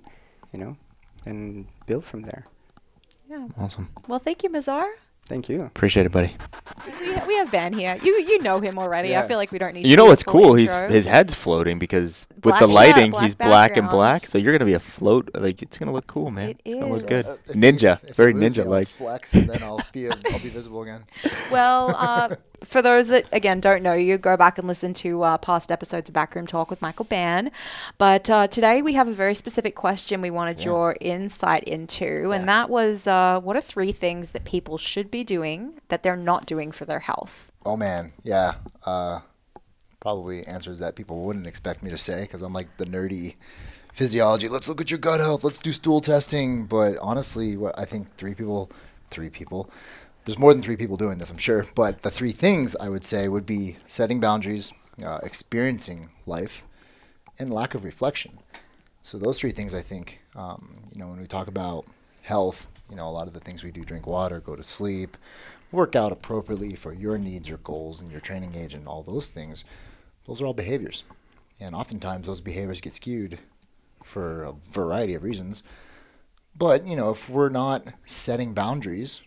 [0.54, 0.78] You know,
[1.26, 2.46] and build from there.
[3.28, 3.48] Yeah.
[3.58, 3.90] Awesome.
[4.08, 4.88] Well, thank you, Mazar,
[5.28, 5.64] Thank you.
[5.64, 6.36] Appreciate it, buddy.
[7.02, 7.98] We, we have Ben here.
[8.04, 9.16] You you know him already.
[9.18, 9.84] I feel like we don't need.
[9.88, 10.54] You to know what's full cool?
[10.54, 14.22] He's his head's floating because with Black the shirt, lighting, black he's black and black.
[14.22, 15.32] So you're gonna be a float.
[15.34, 16.50] Like it's gonna look cool, man.
[16.50, 17.26] It it's gonna look good.
[17.26, 18.88] Uh, ninja, if- if you very ninja like.
[18.88, 21.06] Flex, and then I'll be I'll be visible again.
[21.52, 25.38] Well, uh, for those that again don't know you, go back and listen to uh,
[25.38, 27.52] past episodes of Backroom Talk with Michael Ban.
[27.98, 32.48] But uh, today we have a very specific question we wanted your insight into, and
[32.48, 36.46] that was uh, what are three things that people should be doing that they're not
[36.46, 37.52] doing for their health?
[37.66, 38.56] Oh man, yeah.
[38.86, 39.22] Uh,
[40.00, 43.36] probably answers that people wouldn't expect me to say because I'm like the nerdy
[43.92, 44.48] physiology.
[44.48, 45.44] Let's look at your gut health.
[45.44, 46.66] Let's do stool testing.
[46.66, 48.70] But honestly, what I think three people,
[49.10, 49.70] three people.
[50.26, 51.68] There's more than three people doing this, I'm sure.
[51.76, 54.74] But the three things I would say would be setting boundaries,
[55.06, 56.66] uh, experiencing life,
[57.38, 58.40] and lack of reflection.
[59.04, 61.86] So those three things, I think, um, you know, when we talk about
[62.24, 65.16] health, you know, a lot of the things we do: drink water, go to sleep,
[65.72, 69.28] work out appropriately for your needs, your goals, and your training age, and all those
[69.28, 69.64] things.
[70.26, 71.04] Those are all behaviors,
[71.60, 73.38] and oftentimes those behaviors get skewed
[74.04, 75.62] for a variety of reasons.
[76.58, 79.22] But you know, if we're not setting boundaries,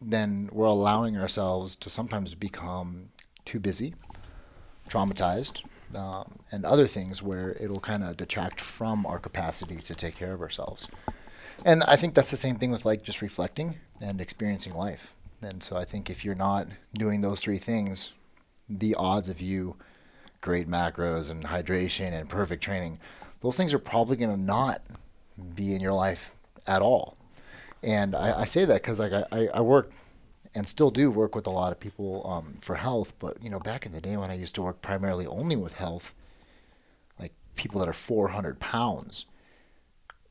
[0.00, 3.10] then we're allowing ourselves to sometimes become
[3.44, 3.94] too busy,
[4.88, 5.62] traumatized,
[5.94, 10.34] um, and other things where it'll kind of detract from our capacity to take care
[10.34, 10.88] of ourselves.
[11.64, 15.14] And I think that's the same thing with like just reflecting and experiencing life.
[15.42, 18.10] And so I think if you're not doing those three things,
[18.68, 19.76] the odds of you
[20.40, 23.00] great macros and hydration and perfect training,
[23.40, 24.82] those things are probably going to not
[25.54, 26.32] be in your life
[26.66, 27.17] at all.
[27.82, 29.90] And I, I say that because like I, I, work
[30.54, 33.14] and still do work with a lot of people um, for health.
[33.18, 35.74] But you know, back in the day when I used to work primarily only with
[35.74, 36.14] health,
[37.18, 39.26] like people that are 400 pounds,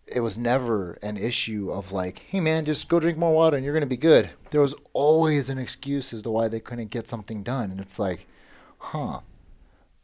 [0.07, 3.65] it was never an issue of like, hey man, just go drink more water and
[3.65, 4.29] you're gonna be good.
[4.49, 7.99] There was always an excuse as to why they couldn't get something done, and it's
[7.99, 8.27] like,
[8.79, 9.21] huh,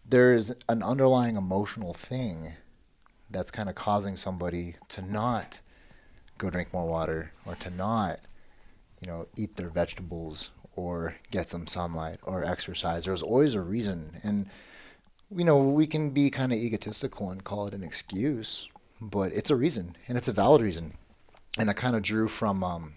[0.06, 2.54] there's an underlying emotional thing
[3.30, 5.62] that's kind of causing somebody to not
[6.38, 8.20] go drink more water or to not,
[9.02, 13.06] you know, eat their vegetables or get some sunlight or exercise.
[13.06, 14.20] There's always a reason.
[14.24, 14.48] And,
[15.36, 18.68] you know, we can be kind of egotistical and call it an excuse,
[19.02, 20.94] but it's a reason and it's a valid reason.
[21.58, 22.94] And I kind of drew from, um,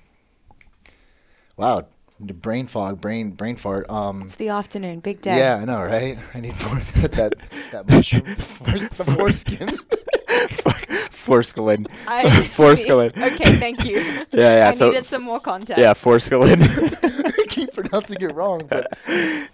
[1.56, 1.86] wow,
[2.18, 3.88] the brain fog, brain, brain fart.
[3.90, 5.36] Um, It's the afternoon, big day.
[5.36, 6.16] yeah, I know, right?
[6.34, 7.34] I need more of that,
[7.72, 9.68] that mushroom, the foreskin.
[11.26, 11.86] Forskelin.
[12.08, 12.22] I,
[12.56, 13.12] Forskelin.
[13.34, 13.98] Okay, thank you.
[14.32, 14.68] Yeah, yeah.
[14.68, 15.80] I so needed some more context.
[15.80, 16.60] yeah, Forskelin.
[16.62, 18.86] I keep pronouncing it wrong, but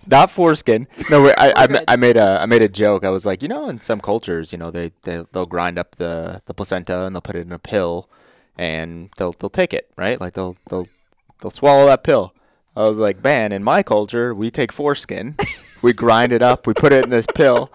[0.06, 0.86] Not foreskin.
[1.10, 3.04] No, wait, I, I, We're ma- I made a I made a joke.
[3.04, 5.96] I was like, you know, in some cultures, you know, they, they they'll grind up
[5.96, 8.08] the, the placenta and they'll put it in a pill,
[8.56, 10.20] and they'll they'll take it, right?
[10.20, 10.88] Like they'll they'll
[11.40, 12.34] they'll swallow that pill.
[12.76, 15.36] I was like, man, in my culture, we take foreskin,
[15.82, 17.70] we grind it up, we put it in this pill.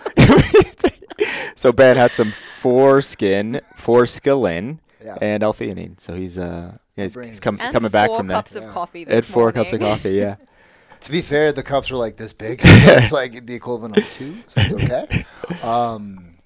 [1.58, 5.18] So Ben had some foreskin, forskelin, Yeah.
[5.22, 6.00] and L-theanine.
[6.00, 8.34] So he's uh yeah, he's, he's is- come, And coming back from that.
[8.36, 8.72] cups of Yeah.
[8.72, 10.36] coffee this And four cups of coffee, yeah.
[11.02, 12.68] to be fair, the cups were like this big, so
[12.98, 15.26] it's like the equivalent of two, so it's okay.
[15.64, 16.38] Um,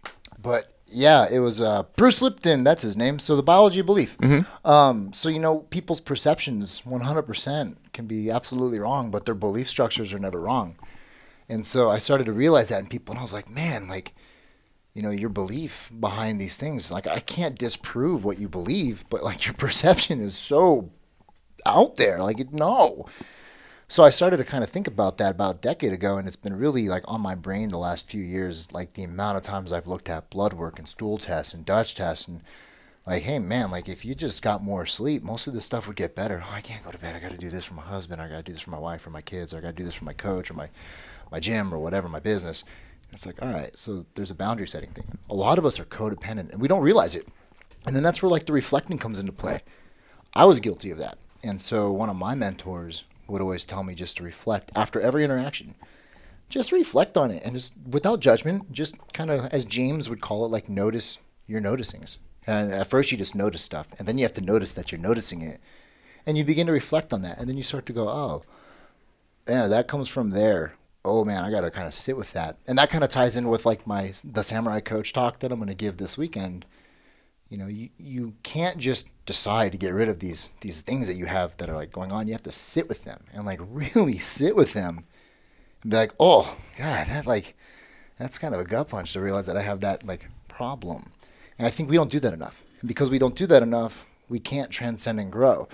[0.41, 2.63] but yeah, it was uh, Bruce Lipton.
[2.65, 3.17] That's his name.
[3.19, 4.17] So the biology of belief.
[4.65, 10.11] Um, so you know, people's perceptions, 100%, can be absolutely wrong, but their belief structures
[10.13, 10.75] are never wrong.
[11.47, 14.13] And so I started to realize that in people, and I was like, man, like,
[14.93, 19.23] you know, your belief behind these things, like, I can't disprove what you believe, but
[19.23, 20.91] like your perception is so
[21.65, 22.19] out there.
[22.19, 23.05] Like, no.
[23.91, 26.37] So I started to kind of think about that about a decade ago, and it's
[26.37, 28.71] been really like on my brain the last few years.
[28.71, 31.93] Like the amount of times I've looked at blood work and stool tests and Dutch
[31.93, 32.41] tests, and
[33.05, 35.97] like, hey man, like if you just got more sleep, most of this stuff would
[35.97, 36.41] get better.
[36.41, 37.17] Oh, I can't go to bed.
[37.17, 38.21] I got to do this for my husband.
[38.21, 39.53] I got to do this for my wife or my kids.
[39.53, 40.69] Or I got to do this for my coach or my
[41.29, 42.63] my gym or whatever, my business.
[43.11, 45.17] It's like, all right, so there's a boundary setting thing.
[45.29, 47.27] A lot of us are codependent, and we don't realize it.
[47.85, 49.61] And then that's where like the reflecting comes into play.
[50.33, 51.17] I was guilty of that.
[51.43, 55.23] And so one of my mentors would always tell me just to reflect after every
[55.23, 55.75] interaction.
[56.49, 60.45] Just reflect on it and just without judgment, just kind of as James would call
[60.45, 62.17] it, like notice your noticings.
[62.45, 65.01] And at first you just notice stuff, and then you have to notice that you're
[65.01, 65.59] noticing it.
[66.25, 68.43] And you begin to reflect on that, and then you start to go, oh,
[69.47, 70.73] yeah, that comes from there.
[71.03, 72.57] Oh man, I got to kind of sit with that.
[72.67, 75.59] And that kind of ties in with like my the samurai coach talk that I'm
[75.59, 76.65] going to give this weekend.
[77.49, 81.15] You know you, you can't just decide to get rid of these these things that
[81.15, 82.27] you have that are like going on.
[82.27, 85.05] You have to sit with them and like really sit with them
[85.81, 87.55] and be like oh god that like
[88.17, 91.11] that's kind of a gut punch to realize that i have that like problem.
[91.57, 92.63] And i think we don't do that enough.
[92.79, 95.67] And because we don't do that enough we can't transcend and grow.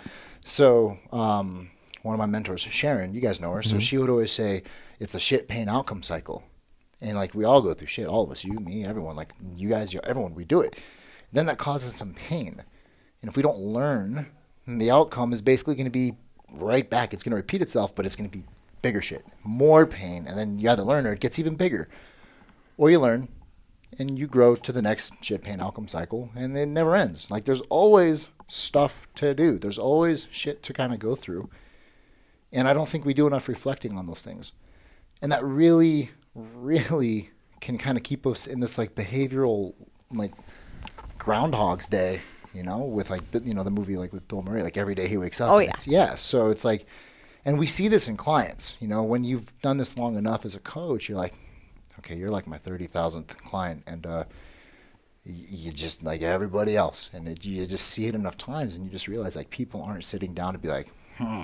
[0.44, 1.70] So um,
[2.02, 3.62] one of my mentors, Sharon, you guys know her.
[3.62, 4.64] So she would always say,
[5.00, 6.44] it's a shit pain outcome cycle.
[7.02, 9.70] And like we all go through shit, all of us, you, me, everyone, like you
[9.70, 10.80] guys, everyone, we do it.
[11.32, 12.64] Then that causes some pain.
[13.22, 14.28] And if we don't learn,
[14.68, 16.14] the outcome is basically going to be
[16.54, 17.14] right back.
[17.14, 18.44] It's going to repeat itself, but it's going to be
[18.82, 20.26] bigger shit, more pain.
[20.28, 21.88] And then you either learn or it gets even bigger.
[22.78, 23.28] Or you learn
[23.98, 27.30] and you grow to the next shit pain outcome cycle and it never ends.
[27.30, 29.58] Like there's always stuff to do.
[29.58, 31.50] There's always shit to kind of go through.
[32.52, 34.52] And I don't think we do enough reflecting on those things.
[35.22, 39.74] And that really, really can kind of keep us in this like behavioral,
[40.12, 40.34] like
[41.18, 42.22] Groundhog's Day,
[42.54, 45.08] you know, with like, you know, the movie like with Bill Murray, like every day
[45.08, 45.52] he wakes up.
[45.52, 45.74] Oh, yeah.
[45.86, 46.16] yeah.
[46.16, 46.86] So it's like,
[47.46, 50.54] and we see this in clients, you know, when you've done this long enough as
[50.54, 51.34] a coach, you're like,
[52.00, 53.84] okay, you're like my 30,000th client.
[53.88, 54.26] And, uh,
[55.28, 58.92] you just like everybody else and it, you just see it enough times and you
[58.92, 61.44] just realize like people aren't sitting down to be like hmm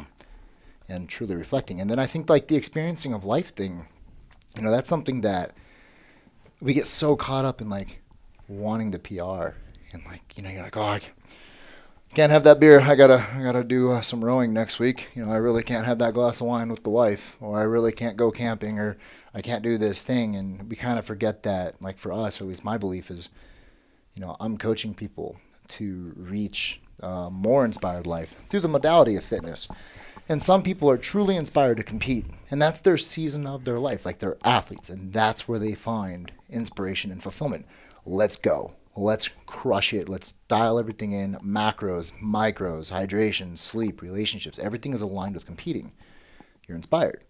[0.88, 1.80] and truly reflecting.
[1.82, 3.88] And then i think like the experiencing of life thing
[4.56, 5.56] you know that's something that
[6.62, 8.02] we get so caught up in like
[8.48, 9.56] wanting the pr
[9.91, 11.02] and like you know you're like oh i
[12.13, 12.80] can't have that beer.
[12.80, 15.10] I gotta i gotta do uh, some rowing next week.
[15.15, 17.63] You know i really can't have that glass of wine with the wife or i
[17.63, 18.98] really can't go camping or
[19.34, 20.36] i can't do this thing.
[20.36, 23.30] And we kind of forget that like for us or at least my belief is
[24.15, 25.38] you know, I'm coaching people
[25.69, 29.67] to reach a more inspired life through the modality of fitness.
[30.30, 34.06] And some people are truly inspired to compete, and that's their season of their life,
[34.06, 37.66] like they're athletes, and that's where they find inspiration and fulfillment.
[38.06, 38.74] Let's go.
[38.96, 40.08] Let's crush it.
[40.08, 44.60] Let's dial everything in macros, micros, hydration, sleep, relationships.
[44.60, 45.92] Everything is aligned with competing.
[46.68, 47.24] You're inspired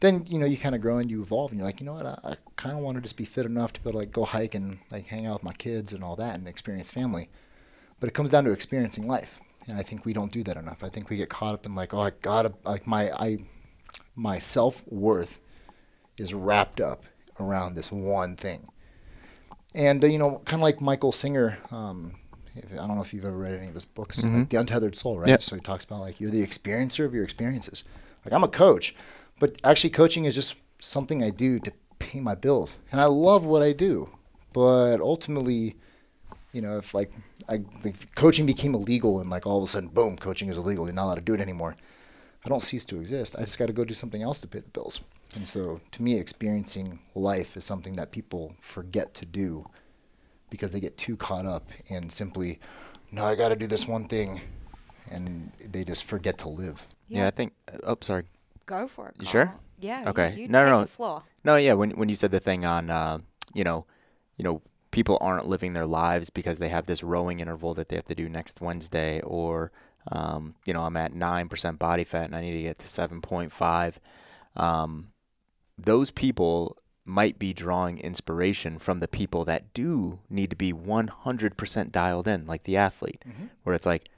[0.00, 1.94] then you know you kind of grow and you evolve and you're like you know
[1.94, 4.06] what i, I kind of want to just be fit enough to be able to
[4.06, 6.90] like go hike and like hang out with my kids and all that and experience
[6.90, 7.28] family
[8.00, 10.82] but it comes down to experiencing life and i think we don't do that enough.
[10.84, 13.38] I think we get caught up in like oh i gotta like my i
[14.16, 15.40] my self-worth
[16.18, 17.04] is wrapped up
[17.38, 18.68] around this one thing.
[19.74, 22.16] And uh, you know kind of like michael singer um,
[22.56, 24.96] if, i don't know if you've ever read any of his books like the untethered
[24.96, 25.28] soul right?
[25.28, 25.42] Yep.
[25.42, 27.84] so he talks about like you're the experiencer of your experiences.
[28.24, 28.94] Like i'm a coach
[29.38, 32.80] but actually coaching is just something i do to pay my bills.
[32.90, 34.10] And i love what i do
[34.52, 35.76] but ultimately
[36.52, 37.12] you know if like
[37.50, 40.86] I, if coaching became illegal and like all of a sudden boom coaching is illegal
[40.86, 41.74] you're not allowed to do it anymore
[42.44, 44.60] i don't cease to exist i just got to go do something else to pay
[44.60, 45.00] the bills
[45.34, 49.66] and so to me experiencing life is something that people forget to do
[50.48, 52.58] because they get too caught up in simply
[53.10, 54.40] no i got to do this one thing
[55.10, 57.52] and they just forget to live Yeah, I think.
[57.82, 58.24] Oh, sorry.
[58.66, 59.16] Go for it.
[59.18, 59.52] You sure?
[59.80, 60.04] Yeah.
[60.10, 60.34] Okay.
[60.36, 60.80] You, you No, no, no.
[60.82, 61.22] the floor.
[61.42, 61.74] No, yeah.
[61.74, 63.18] When when you said the thing on, uh,
[63.52, 63.84] you know,
[64.38, 67.96] you know, people aren't living their lives because they have this rowing interval that they
[67.96, 69.70] have to do next Wednesday, or,
[70.10, 72.88] um, you know, I'm at nine percent body fat and I need to get to
[72.88, 74.00] seven point five.
[74.56, 75.12] Um,
[75.78, 81.90] those people might be drawing inspiration from the people that do need to be 100%
[81.90, 83.24] dialed in, like the athlete,
[83.64, 84.10] where it's like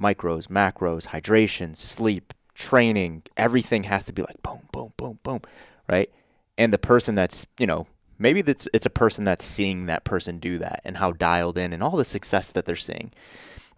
[0.00, 5.40] micros, macros, hydration, sleep, training, everything has to be like boom, boom, boom, boom,
[5.88, 6.10] right?
[6.58, 7.86] And the person that's, you know,
[8.22, 11.72] maybe that's it's a person that's seeing that person do that and how dialed in
[11.72, 13.12] and all the success that they're seeing.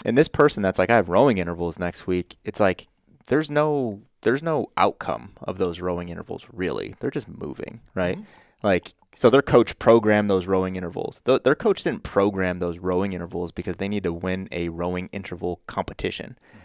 [0.05, 2.87] And this person that's like I have rowing intervals next week, it's like
[3.29, 6.95] there's no there's no outcome of those rowing intervals really.
[7.01, 8.17] They're just moving, right?
[8.17, 8.67] Mm-hmm.
[8.67, 11.23] Like so their coach programmed those rowing intervals.
[11.25, 15.09] Th- their coach didn't program those rowing intervals because they need to win a rowing
[15.13, 16.37] interval competition.
[16.49, 16.64] Mm-hmm.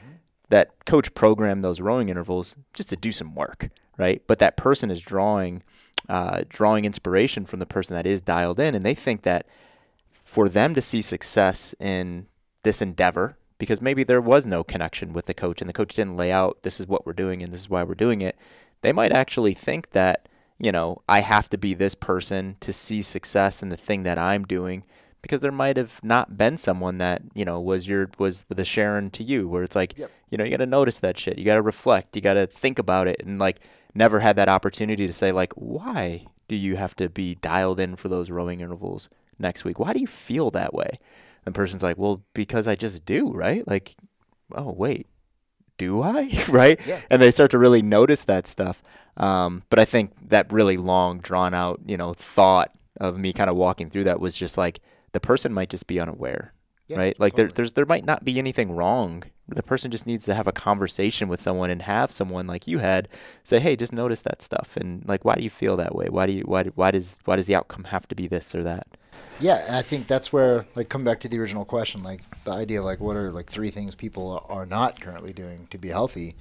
[0.50, 4.22] That coach programmed those rowing intervals just to do some work, right?
[4.28, 5.64] But that person is drawing
[6.08, 9.46] uh, drawing inspiration from the person that is dialed in, and they think that
[10.24, 12.28] for them to see success in
[12.64, 16.18] this endeavor, because maybe there was no connection with the coach and the coach didn't
[16.18, 18.38] lay out this is what we're doing and this is why we're doing it,
[18.82, 23.02] they might actually think that, you know, I have to be this person to see
[23.02, 24.84] success in the thing that I'm doing
[25.22, 29.10] because there might have not been someone that, you know, was your was the Sharon
[29.12, 30.12] to you where it's like, Yep.
[30.32, 31.38] you know, you got to notice that shit.
[31.38, 33.60] You got to reflect, you got to think about it and like
[33.94, 37.96] never had that opportunity to say like why do you have to be dialed in
[37.96, 39.80] for those rowing intervals next week?
[39.80, 41.00] Why do you feel that way?
[41.46, 43.68] And the person's like, well, because I just do, right?
[43.68, 43.96] Like,
[44.54, 45.08] oh, wait,
[45.78, 46.44] do I?
[46.50, 46.80] right?
[46.86, 47.00] Yeah.
[47.10, 48.82] And they start to really notice that stuff.
[49.18, 53.50] Um, but I think that really long, drawn out, you know, thought of me kind
[53.50, 54.80] of walking through that was just like
[55.12, 56.54] the person might just be unaware,
[56.88, 57.20] Yeah, right?
[57.20, 57.56] Like there, totally.
[57.56, 59.24] there's there might not be anything wrong.
[59.48, 62.80] The person just needs to have a conversation with someone and have someone like you
[62.80, 63.08] had
[63.44, 66.08] say, "Hey, just notice that stuff." And like, why do you feel that way?
[66.10, 68.64] Why do you why why does why does the outcome have to be this or
[68.64, 68.86] that?
[69.40, 72.52] Yeah, and I think that's where like come back to the original question, like the
[72.52, 75.88] idea of like what are like three things people are not currently doing to be
[75.90, 76.36] healthy.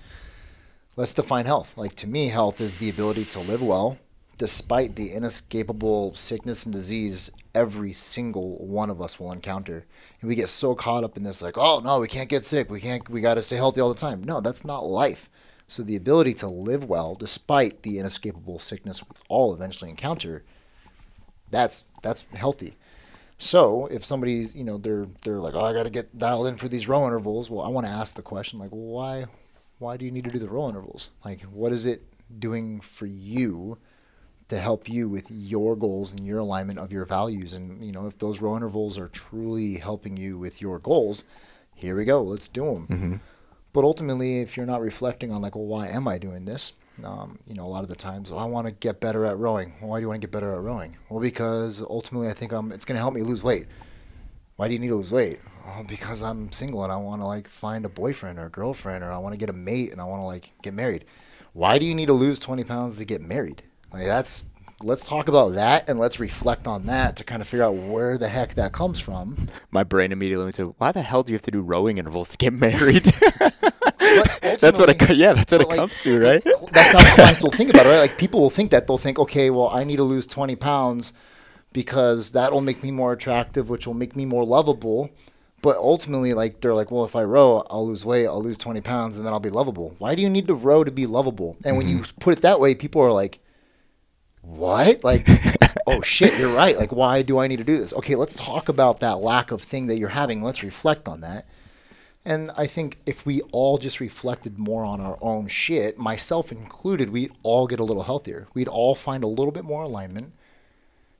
[0.96, 1.78] let's define health.
[1.78, 3.98] Like to me, health is the ability to live well
[4.36, 9.84] despite the inescapable sickness and disease every single one of us will encounter.
[10.20, 12.70] And we get so caught up in this like, oh no, we can't get sick.
[12.70, 14.22] We can't we got to stay healthy all the time.
[14.22, 15.28] No, that's not life.
[15.66, 20.44] So the ability to live well despite the inescapable sickness we all eventually encounter,
[21.50, 22.76] that's that's healthy.
[23.38, 26.56] So if somebody's, you know, they're they're like, oh, I got to get dialed in
[26.56, 27.50] for these row intervals.
[27.50, 29.26] Well, I want to ask the question like, well, why
[29.78, 31.10] why do you need to do the row intervals?
[31.24, 32.04] Like, what is it
[32.38, 33.78] doing for you
[34.48, 37.52] to help you with your goals and your alignment of your values?
[37.52, 41.24] And you know, if those row intervals are truly helping you with your goals,
[41.74, 42.22] here we go.
[42.22, 42.86] Let's do them.
[43.72, 46.72] But ultimately, if you're not reflecting on like, well, why am I doing this?
[47.04, 49.38] Um, you know, a lot of the times, oh, I want to get better at
[49.38, 49.74] rowing.
[49.80, 50.96] Why do you want to get better at rowing?
[51.08, 53.66] Well, because ultimately, I think um, it's going to help me lose weight.
[54.56, 55.38] Why do you need to lose weight?
[55.64, 59.04] Oh, because I'm single and I want to like find a boyfriend or a girlfriend,
[59.04, 61.04] or I want to get a mate and I want to like get married.
[61.52, 63.62] Why do you need to lose 20 pounds to get married?
[63.92, 64.44] Like that's
[64.80, 68.16] let's talk about that and let's reflect on that to kind of figure out where
[68.16, 69.48] the heck that comes from.
[69.70, 72.30] My brain immediately went to, why the hell do you have to do rowing intervals
[72.30, 73.04] to get married?
[74.60, 76.42] That's what it, yeah, that's what it like, comes to, right?
[76.72, 77.98] That's how clients will think about it, right?
[77.98, 81.12] Like people will think that they'll think, okay, well, I need to lose 20 pounds
[81.72, 85.10] because that'll make me more attractive, which will make me more lovable.
[85.60, 88.80] But ultimately, like they're like, well, if I row, I'll lose weight, I'll lose 20
[88.80, 89.94] pounds, and then I'll be lovable.
[89.98, 91.56] Why do you need to row to be lovable?
[91.64, 92.18] And when you mm-hmm.
[92.18, 93.40] put it that way, people are like,
[94.42, 95.04] what?
[95.04, 95.28] Like,
[95.86, 96.76] oh shit, you're right.
[96.76, 97.92] Like, why do I need to do this?
[97.92, 100.42] Okay, let's talk about that lack of thing that you're having.
[100.42, 101.46] Let's reflect on that.
[102.24, 107.10] And I think if we all just reflected more on our own shit, myself included,
[107.10, 108.48] we'd all get a little healthier.
[108.54, 110.32] We'd all find a little bit more alignment.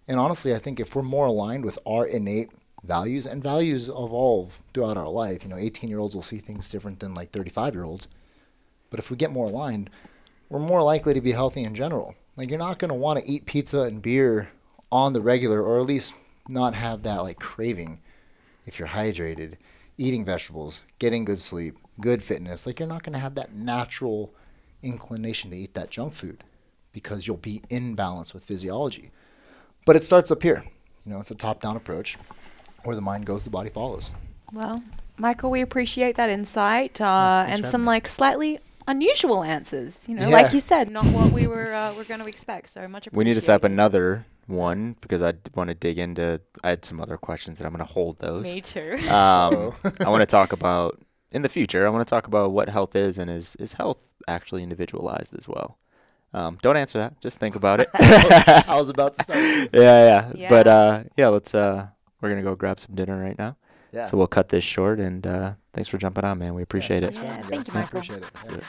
[0.07, 2.51] And honestly, I think if we're more aligned with our innate
[2.83, 6.71] values, and values evolve throughout our life, you know, 18 year olds will see things
[6.71, 8.09] different than like 35 year olds.
[8.91, 9.91] But if we get more aligned,
[10.49, 12.15] we're more likely to be healthy in general.
[12.39, 14.51] Like, you're not going to want to eat pizza and beer
[14.93, 16.15] on the regular, or at least
[16.49, 18.01] not have that like craving
[18.65, 19.55] if you're hydrated,
[19.97, 24.33] eating vegetables, getting good sleep, good fitness, like you're not going to have that natural
[24.83, 26.45] inclination to eat that junk food
[26.93, 29.11] because you'll be in balance with physiology.
[29.85, 30.65] But it starts up here.
[31.05, 32.19] You know, it's a top down approach
[32.85, 34.13] where the mind goes, the body follows.
[34.53, 34.83] Well,
[35.17, 37.89] Michael, we appreciate that insight uh, thanks and some me.
[37.89, 40.09] like slightly unusual answers.
[40.09, 40.35] You know, Yeah.
[40.43, 42.71] like you said, not what we were uh, we're going to expect.
[42.71, 43.09] So much.
[43.13, 46.41] We need to set up another one because I want to dig into.
[46.65, 48.45] I had some other questions that I'm going to hold those.
[48.53, 48.99] Me too.
[49.09, 49.75] Um,
[50.05, 51.87] I want to talk about in the future.
[51.87, 55.47] I want to talk about what health is and is is health actually individualized as
[55.47, 55.79] well.
[56.35, 57.21] Um, don't answer that.
[57.23, 57.89] Just think about it.
[57.95, 59.39] I was about to start.
[59.39, 60.51] yeah, yeah, Yeah.
[60.51, 61.55] But uh, yeah, let's.
[61.55, 61.87] Uh,
[62.21, 63.57] we're gonna go grab some dinner right now.
[63.93, 64.05] Yeah.
[64.05, 65.01] So we'll cut this short.
[65.01, 66.55] And uh, thanks for jumping on, man.
[66.55, 67.15] We appreciate it.
[67.15, 68.01] Yeah, Yeah, thank you, Michael.
[68.01, 68.63] appreciate it.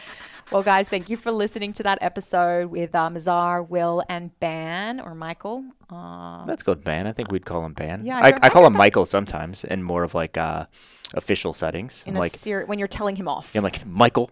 [0.51, 4.99] Well, guys, thank you for listening to that episode with uh, Mazar, Will, and Ban
[4.99, 5.63] or Michael.
[5.91, 7.05] Uh, Let's go with Ban.
[7.05, 8.03] I think we'd call him Ban.
[8.03, 10.65] Yeah, I, I I call him Michael sometimes in more of like uh,
[11.13, 12.03] official settings.
[12.07, 13.55] in I'm a like, ser- when you're telling him off.
[13.55, 14.31] I'm like Michael.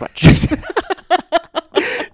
[0.00, 0.26] Watch.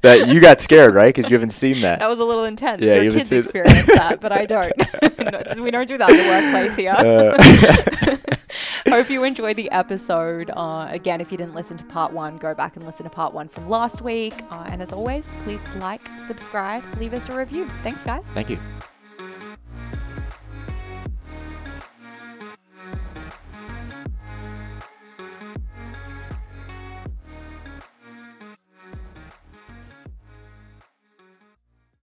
[0.03, 1.15] that you got scared, right?
[1.15, 1.99] Because you haven't seen that.
[1.99, 2.83] that was a little intense.
[2.83, 4.73] Yeah, Your you kids seen- experience that, but I don't.
[5.21, 6.93] No, we don't do that in the workplace here.
[6.97, 10.51] Uh, Hope you enjoyed the episode.
[10.57, 13.33] Uh, again, if you didn't listen to part one, go back and listen to part
[13.35, 14.35] one from last week.
[14.51, 17.71] Uh, and as always, please like, subscribe, leave us a review.
[17.83, 18.25] Thanks, guys.
[18.33, 18.59] Thank you.